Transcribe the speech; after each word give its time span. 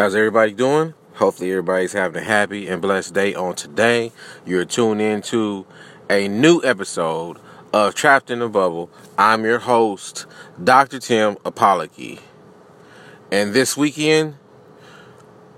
How's 0.00 0.14
everybody 0.14 0.52
doing? 0.52 0.94
Hopefully, 1.16 1.50
everybody's 1.50 1.92
having 1.92 2.22
a 2.22 2.24
happy 2.24 2.68
and 2.68 2.80
blessed 2.80 3.12
day 3.12 3.34
on 3.34 3.54
today. 3.54 4.12
You're 4.46 4.64
tuned 4.64 5.02
into 5.02 5.66
a 6.08 6.26
new 6.26 6.62
episode 6.64 7.36
of 7.74 7.94
Trapped 7.94 8.30
in 8.30 8.40
a 8.40 8.48
Bubble. 8.48 8.88
I'm 9.18 9.44
your 9.44 9.58
host, 9.58 10.24
Dr. 10.64 11.00
Tim 11.00 11.34
Apollocky. 11.44 12.18
And 13.30 13.52
this 13.52 13.76
weekend, 13.76 14.36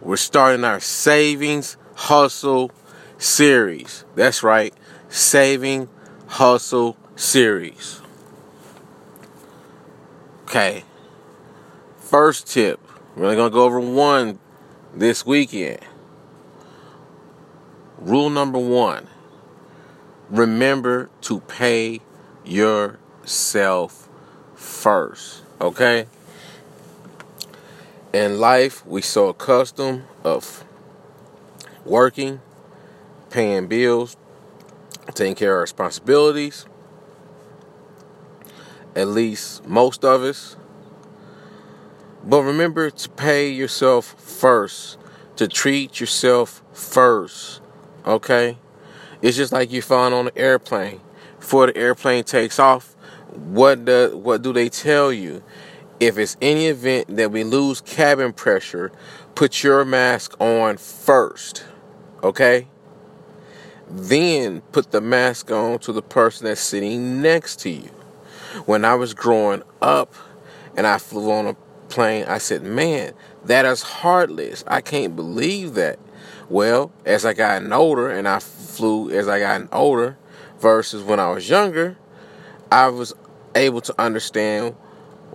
we're 0.00 0.16
starting 0.16 0.64
our 0.64 0.80
Savings 0.80 1.76
Hustle 1.94 2.70
series. 3.18 4.06
That's 4.14 4.42
right, 4.42 4.72
Saving 5.10 5.90
Hustle 6.28 6.96
series. 7.14 8.00
Okay. 10.44 10.84
First 11.98 12.46
tip. 12.50 12.80
We're 13.16 13.24
only 13.24 13.36
going 13.36 13.50
to 13.50 13.54
go 13.54 13.64
over 13.64 13.80
one 13.80 14.38
this 14.94 15.26
weekend. 15.26 15.80
Rule 17.98 18.30
number 18.30 18.58
one 18.58 19.08
remember 20.30 21.10
to 21.22 21.40
pay 21.40 22.00
yourself 22.44 24.08
first. 24.54 25.42
Okay? 25.60 26.06
In 28.12 28.38
life, 28.38 28.84
we 28.86 29.02
so 29.02 29.28
accustomed 29.28 30.04
of 30.24 30.64
working, 31.84 32.40
paying 33.30 33.66
bills, 33.66 34.16
taking 35.14 35.34
care 35.34 35.56
of 35.56 35.62
responsibilities. 35.62 36.66
At 38.96 39.08
least 39.08 39.66
most 39.66 40.04
of 40.04 40.22
us. 40.22 40.56
But 42.24 42.42
remember 42.42 42.90
to 42.90 43.08
pay 43.08 43.50
yourself 43.50 44.14
first, 44.20 44.98
to 45.36 45.48
treat 45.48 46.00
yourself 46.00 46.62
first. 46.72 47.60
Okay? 48.06 48.58
It's 49.22 49.36
just 49.36 49.52
like 49.52 49.72
you're 49.72 49.82
flying 49.82 50.12
on 50.12 50.26
an 50.26 50.32
airplane. 50.36 51.00
Before 51.38 51.66
the 51.66 51.76
airplane 51.76 52.24
takes 52.24 52.58
off, 52.58 52.94
what 53.34 53.84
do, 53.84 54.16
what 54.16 54.42
do 54.42 54.52
they 54.52 54.68
tell 54.68 55.12
you? 55.12 55.42
If 55.98 56.18
it's 56.18 56.36
any 56.40 56.66
event 56.66 57.16
that 57.16 57.30
we 57.30 57.44
lose 57.44 57.80
cabin 57.80 58.32
pressure, 58.32 58.90
put 59.34 59.62
your 59.62 59.84
mask 59.84 60.38
on 60.40 60.76
first. 60.76 61.64
Okay? 62.22 62.68
Then 63.88 64.60
put 64.72 64.90
the 64.90 65.00
mask 65.00 65.50
on 65.50 65.78
to 65.80 65.92
the 65.92 66.02
person 66.02 66.46
that's 66.46 66.60
sitting 66.60 67.20
next 67.22 67.60
to 67.60 67.70
you. 67.70 67.90
When 68.66 68.84
I 68.84 68.94
was 68.94 69.14
growing 69.14 69.62
up 69.80 70.14
and 70.76 70.86
I 70.86 70.98
flew 70.98 71.30
on 71.30 71.46
a 71.46 71.56
plane, 71.90 72.24
I 72.26 72.38
said, 72.38 72.62
man, 72.62 73.12
that 73.44 73.64
is 73.64 73.82
heartless. 73.82 74.64
I 74.66 74.80
can't 74.80 75.16
believe 75.16 75.74
that. 75.74 75.98
Well, 76.48 76.92
as 77.04 77.24
I 77.24 77.32
got 77.32 77.70
older 77.70 78.10
and 78.10 78.26
I 78.26 78.38
flew 78.38 79.10
as 79.10 79.28
I 79.28 79.38
got 79.38 79.68
older 79.72 80.16
versus 80.58 81.02
when 81.02 81.20
I 81.20 81.30
was 81.30 81.48
younger, 81.48 81.96
I 82.72 82.88
was 82.88 83.12
able 83.54 83.80
to 83.82 83.94
understand 84.00 84.74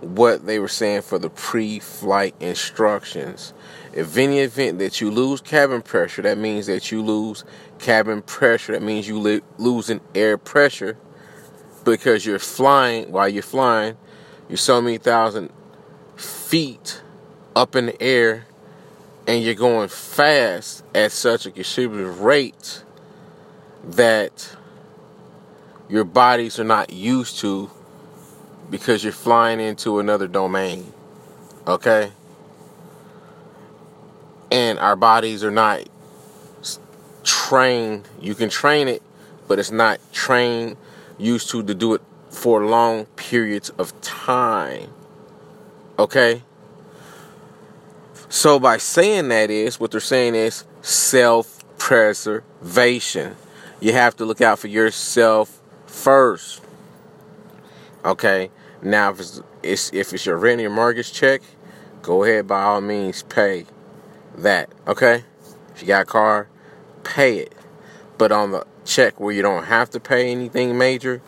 what 0.00 0.44
they 0.44 0.58
were 0.58 0.68
saying 0.68 1.02
for 1.02 1.18
the 1.18 1.30
pre-flight 1.30 2.34
instructions. 2.40 3.54
If 3.94 4.16
any 4.18 4.40
event 4.40 4.78
that 4.78 5.00
you 5.00 5.10
lose 5.10 5.40
cabin 5.40 5.80
pressure, 5.80 6.22
that 6.22 6.36
means 6.36 6.66
that 6.66 6.92
you 6.92 7.02
lose 7.02 7.44
cabin 7.78 8.20
pressure. 8.20 8.72
That 8.72 8.82
means 8.82 9.08
you 9.08 9.18
li- 9.18 9.40
losing 9.56 10.00
air 10.14 10.36
pressure 10.36 10.98
because 11.84 12.26
you're 12.26 12.38
flying 12.38 13.10
while 13.10 13.28
you're 13.28 13.42
flying. 13.42 13.96
You're 14.48 14.58
so 14.58 14.82
many 14.82 14.98
thousand 14.98 15.50
feet 16.16 17.02
up 17.54 17.76
in 17.76 17.86
the 17.86 18.02
air 18.02 18.46
and 19.26 19.42
you're 19.42 19.54
going 19.54 19.88
fast 19.88 20.84
at 20.94 21.12
such 21.12 21.46
a 21.46 21.50
considerable 21.50 22.12
rate 22.12 22.82
that 23.84 24.56
your 25.88 26.04
bodies 26.04 26.58
are 26.58 26.64
not 26.64 26.92
used 26.92 27.38
to 27.38 27.70
because 28.70 29.04
you're 29.04 29.12
flying 29.12 29.60
into 29.60 29.98
another 29.98 30.26
domain. 30.26 30.92
Okay? 31.66 32.12
And 34.50 34.78
our 34.78 34.96
bodies 34.96 35.42
are 35.42 35.50
not 35.50 35.88
trained. 37.24 38.08
You 38.20 38.34
can 38.34 38.48
train 38.48 38.88
it, 38.88 39.02
but 39.48 39.58
it's 39.58 39.70
not 39.70 40.00
trained, 40.12 40.76
used 41.18 41.50
to, 41.50 41.62
to 41.62 41.74
do 41.74 41.94
it 41.94 42.02
for 42.30 42.64
long 42.64 43.06
periods 43.16 43.70
of 43.70 43.98
time. 44.00 44.90
Okay? 45.98 46.42
So 48.28 48.58
by 48.58 48.76
saying 48.76 49.28
that 49.28 49.50
is 49.50 49.80
what 49.80 49.92
they're 49.92 50.00
saying 50.00 50.34
is 50.34 50.64
self-preservation. 50.82 53.36
You 53.80 53.92
have 53.92 54.16
to 54.16 54.24
look 54.24 54.40
out 54.40 54.58
for 54.58 54.66
yourself 54.68 55.60
first. 55.86 56.62
Okay? 58.04 58.50
Now 58.82 59.10
if 59.10 59.20
it's, 59.20 59.42
it's 59.62 59.92
if 59.92 60.12
it's 60.12 60.26
your 60.26 60.36
rent 60.36 60.60
or 60.60 60.70
mortgage 60.70 61.12
check, 61.12 61.42
go 62.02 62.24
ahead 62.24 62.46
by 62.46 62.62
all 62.62 62.80
means 62.80 63.22
pay 63.22 63.66
that. 64.36 64.70
Okay? 64.86 65.24
If 65.74 65.82
you 65.82 65.88
got 65.88 66.02
a 66.02 66.06
car, 66.06 66.48
pay 67.04 67.38
it. 67.38 67.52
But 68.18 68.32
on 68.32 68.52
the 68.52 68.66
check 68.84 69.20
where 69.20 69.32
you 69.32 69.42
don't 69.42 69.64
have 69.64 69.90
to 69.90 70.00
pay 70.00 70.30
anything 70.30 70.78
major, 70.78 71.20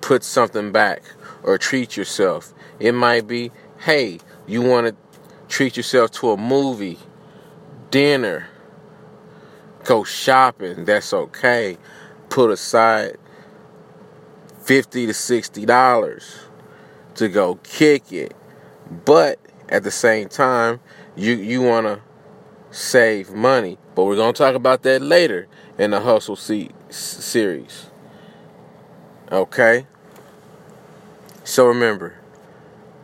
put 0.00 0.22
something 0.22 0.72
back 0.72 1.02
or 1.42 1.58
treat 1.58 1.96
yourself. 1.96 2.52
It 2.78 2.92
might 2.92 3.26
be 3.26 3.50
hey, 3.80 4.18
you 4.46 4.62
want 4.62 4.86
to 4.88 4.96
treat 5.48 5.76
yourself 5.76 6.10
to 6.12 6.30
a 6.30 6.36
movie, 6.36 6.98
dinner, 7.90 8.48
go 9.84 10.04
shopping, 10.04 10.84
that's 10.84 11.12
okay. 11.12 11.78
Put 12.28 12.50
aside 12.50 13.16
50 14.62 15.06
to 15.06 15.14
60 15.14 15.64
dollars 15.64 16.40
to 17.14 17.28
go 17.28 17.56
kick 17.62 18.12
it. 18.12 18.34
But 19.04 19.38
at 19.68 19.82
the 19.82 19.90
same 19.90 20.28
time, 20.28 20.80
you 21.16 21.34
you 21.34 21.62
want 21.62 21.86
to 21.86 22.00
save 22.70 23.32
money. 23.32 23.78
But 23.94 24.04
we're 24.04 24.16
going 24.16 24.34
to 24.34 24.38
talk 24.38 24.54
about 24.54 24.82
that 24.82 25.00
later 25.02 25.48
in 25.78 25.92
the 25.92 26.00
Hustle 26.00 26.36
C- 26.36 26.70
series. 26.90 27.86
Okay? 29.32 29.86
So 31.44 31.66
remember, 31.66 32.16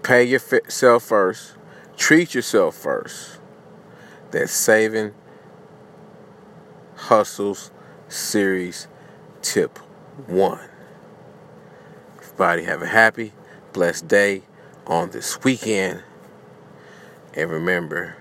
Pay 0.03 0.25
yourself 0.25 1.05
first. 1.05 1.55
Treat 1.97 2.35
yourself 2.35 2.75
first. 2.75 3.39
That 4.33 4.49
Saving 4.49 5.15
Hustles 6.97 7.71
Series 8.09 8.89
Tip 9.43 9.79
1. 10.27 10.61
Everybody 12.19 12.65
have 12.65 12.83
a 12.83 12.87
happy, 12.87 13.33
blessed 13.73 14.09
day 14.09 14.43
on 14.87 15.11
this 15.11 15.45
weekend. 15.45 16.03
And 17.35 17.51
remember 17.51 18.17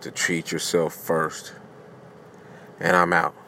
to 0.00 0.10
treat 0.10 0.50
yourself 0.50 0.94
first. 0.94 1.52
And 2.80 2.96
I'm 2.96 3.12
out. 3.12 3.39